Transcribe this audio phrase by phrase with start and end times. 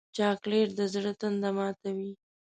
[0.15, 2.11] چاکلېټ د زړه تنده ماتوي.